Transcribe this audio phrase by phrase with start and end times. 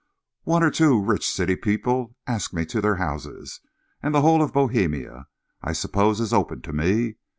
[0.45, 3.59] One or two rich city people ask me to their houses,
[4.01, 5.27] and the whole of Bohemia,
[5.61, 7.17] I suppose, is open to me.